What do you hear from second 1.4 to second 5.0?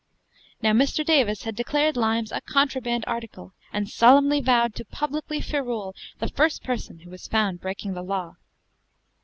had declared limes a contraband article, and solemnly vowed to